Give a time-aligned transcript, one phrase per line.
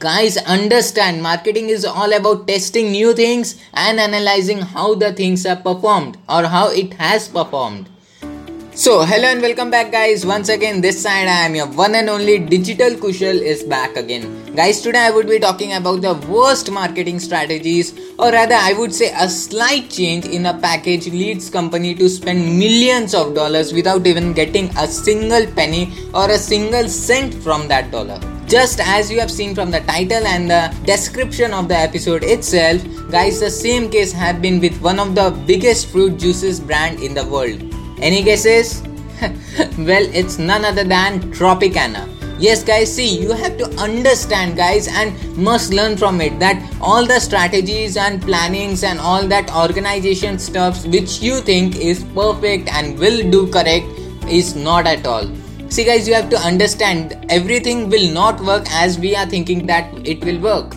[0.00, 5.56] Guys, understand marketing is all about testing new things and analyzing how the things are
[5.56, 7.86] performed or how it has performed.
[8.72, 10.24] So, hello and welcome back, guys.
[10.24, 14.54] Once again, this side I am your one and only Digital Kushal is back again.
[14.56, 18.94] Guys, today I would be talking about the worst marketing strategies, or rather, I would
[18.94, 24.06] say a slight change in a package leads company to spend millions of dollars without
[24.06, 28.18] even getting a single penny or a single cent from that dollar.
[28.50, 32.82] Just as you have seen from the title and the description of the episode itself,
[33.08, 37.14] guys, the same case have been with one of the biggest fruit juices brand in
[37.14, 37.62] the world.
[38.00, 38.82] Any guesses?
[39.78, 42.08] well, it's none other than Tropicana.
[42.40, 47.06] Yes, guys, see, you have to understand, guys, and must learn from it that all
[47.06, 52.98] the strategies and plannings and all that organization stuffs which you think is perfect and
[52.98, 53.86] will do correct
[54.28, 55.30] is not at all
[55.70, 59.88] See, guys, you have to understand everything will not work as we are thinking that
[60.04, 60.74] it will work.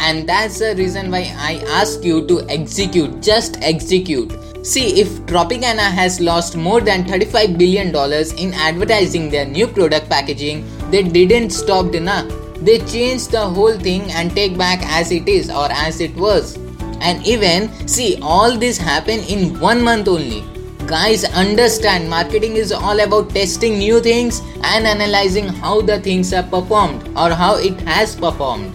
[0.00, 4.30] And that's the reason why I ask you to execute, just execute.
[4.66, 7.88] See, if Tropicana has lost more than $35 billion
[8.36, 12.30] in advertising their new product packaging, they didn't stop enough.
[12.60, 16.58] They changed the whole thing and take back as it is or as it was.
[17.00, 20.44] And even, see, all this happened in one month only
[20.88, 26.42] guys understand marketing is all about testing new things and analyzing how the things are
[26.42, 28.72] performed or how it has performed.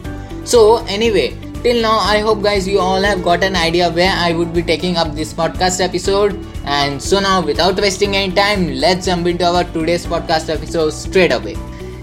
[0.47, 4.33] So anyway till now i hope guys you all have got an idea where i
[4.33, 6.33] would be taking up this podcast episode.
[6.65, 11.31] And so now without wasting any time let's jump into our today's podcast episode straight
[11.31, 11.55] away.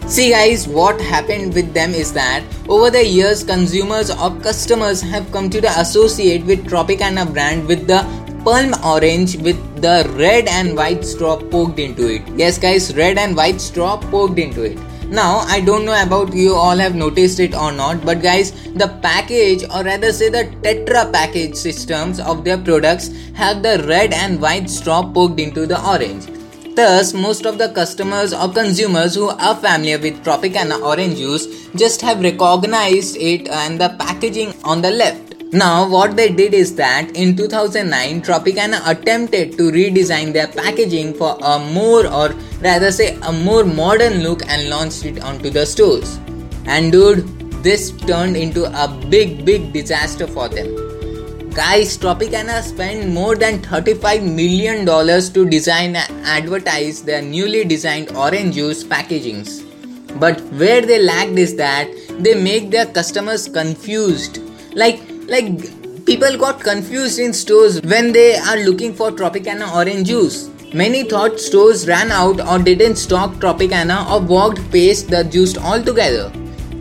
[0.06, 5.30] See guys, what happened with them is that over the years consumers or customers have
[5.30, 8.00] come to associate with Tropicana brand with the
[8.44, 12.22] palm orange with the red and white straw poked into it.
[12.36, 14.78] Yes, guys, red and white straw poked into it.
[15.08, 18.96] Now, I don't know about you all have noticed it or not, but guys, the
[19.02, 24.40] package or rather say the Tetra package systems of their products have the red and
[24.40, 26.26] white straw poked into the orange.
[26.76, 32.00] Thus, most of the customers or consumers who are familiar with Tropicana orange juice just
[32.02, 35.29] have recognized it and the packaging on the left.
[35.52, 41.36] Now, what they did is that in 2009, Tropicana attempted to redesign their packaging for
[41.42, 42.28] a more, or
[42.60, 46.20] rather say, a more modern look and launched it onto the stores.
[46.66, 47.26] And dude,
[47.64, 50.68] this turned into a big, big disaster for them.
[51.50, 58.54] Guys, Tropicana spent more than $35 million to design and advertise their newly designed orange
[58.54, 59.66] juice packagings.
[60.20, 61.90] But where they lacked is that
[62.20, 64.38] they make their customers confused.
[64.74, 70.50] Like like people got confused in stores when they are looking for Tropicana orange juice.
[70.74, 76.32] Many thought stores ran out or didn't stock Tropicana or walked past the juice altogether.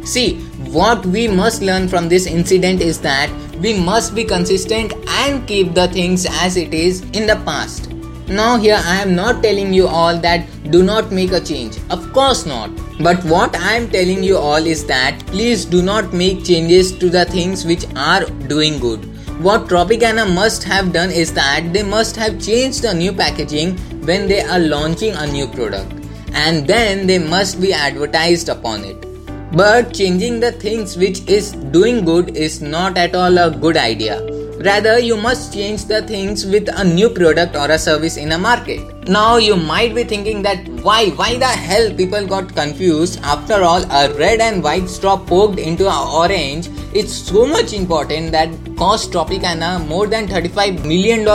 [0.04, 0.40] See,
[0.78, 5.76] what we must learn from this incident is that we must be consistent and keep
[5.76, 7.89] the things as it is in the past.
[8.30, 11.78] Now, here I am not telling you all that do not make a change.
[11.90, 12.70] Of course not.
[13.00, 17.10] But what I am telling you all is that please do not make changes to
[17.10, 19.04] the things which are doing good.
[19.42, 24.28] What Tropicana must have done is that they must have changed the new packaging when
[24.28, 25.92] they are launching a new product
[26.34, 29.08] and then they must be advertised upon it.
[29.54, 34.39] But changing the things which is doing good is not at all a good idea.
[34.62, 38.38] Rather, you must change the things with a new product or a service in a
[38.38, 39.08] market.
[39.08, 43.22] Now, you might be thinking that why, why the hell people got confused?
[43.24, 48.34] After all, a red and white straw poked into an orange is so much important
[48.34, 51.26] that cost Tropicana more than $35 million.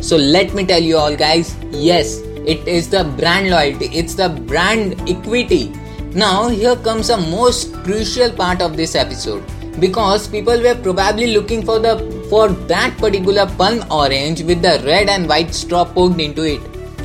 [0.00, 4.28] So, let me tell you all, guys, yes, it is the brand loyalty, it's the
[4.28, 5.72] brand equity.
[6.14, 9.42] Now, here comes the most crucial part of this episode
[9.80, 15.08] because people were probably looking for the for that particular palm orange with the red
[15.08, 16.60] and white straw poked into it.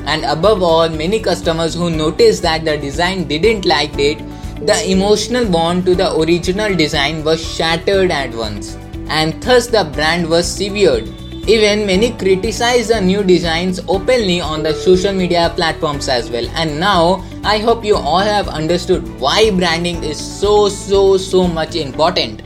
[0.05, 4.19] And above all, many customers who noticed that the design didn't like it,
[4.67, 8.75] the emotional bond to the original design was shattered at once,
[9.09, 11.11] and thus the brand was severed.
[11.47, 16.47] Even many criticized the new designs openly on the social media platforms as well.
[16.55, 21.75] And now I hope you all have understood why branding is so so so much
[21.75, 22.41] important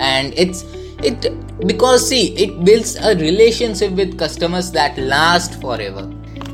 [0.00, 0.64] and it's
[1.04, 6.10] it because see it builds a relationship with customers that last forever.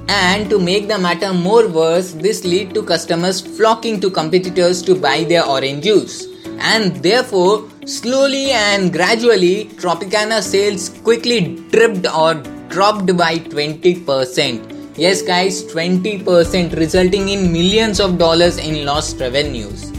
[0.08, 4.94] And to make the matter more worse this lead to customers flocking to competitors to
[4.94, 6.26] buy their orange juice.
[6.58, 12.34] And therefore slowly and gradually tropicana sales quickly dripped or
[12.68, 19.92] dropped by 20% yes guys 20% resulting in millions of dollars in lost revenues.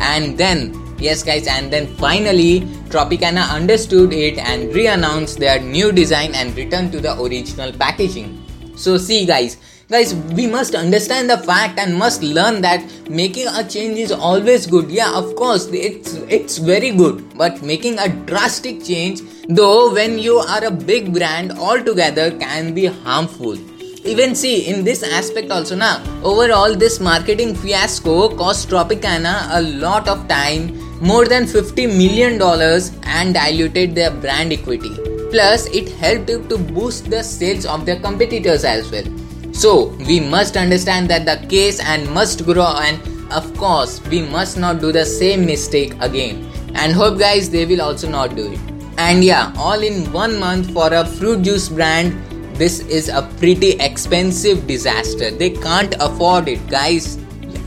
[0.00, 2.60] And then Yes, guys, and then finally,
[2.90, 8.36] Tropicana understood it and re announced their new design and returned to the original packaging.
[8.76, 9.56] So, see, guys,
[9.90, 14.66] guys we must understand the fact and must learn that making a change is always
[14.74, 20.16] good yeah of course it's it's very good but making a drastic change though when
[20.16, 23.58] you are a big brand altogether can be harmful
[24.04, 30.06] even see in this aspect also now overall this marketing fiasco cost tropicana a lot
[30.06, 30.70] of time
[31.00, 34.94] more than 50 million dollars and diluted their brand equity
[35.30, 39.04] plus it helped to boost the sales of their competitors as well
[39.52, 44.56] so we must understand that the case and must grow and of course we must
[44.56, 48.58] not do the same mistake again and hope guys they will also not do it.
[48.98, 52.12] And yeah, all in one month for a fruit juice brand
[52.54, 55.30] this is a pretty expensive disaster.
[55.30, 57.16] They can't afford it guys.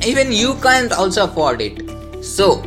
[0.05, 2.23] Even you can't also afford it.
[2.23, 2.61] So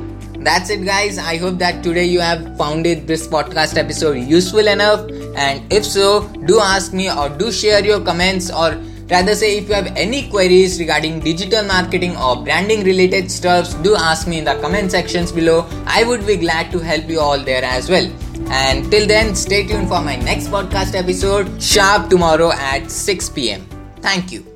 [0.49, 4.69] that's it guys i hope that today you have found it this podcast episode useful
[4.75, 8.77] enough and if so do ask me or do share your comments or
[9.11, 13.95] Rather say if you have any queries regarding digital marketing or branding related stuffs, do
[13.95, 15.65] ask me in the comment sections below.
[15.87, 18.11] I would be glad to help you all there as well.
[18.49, 23.65] And till then, stay tuned for my next podcast episode, sharp tomorrow at 6 pm.
[24.01, 24.56] Thank you.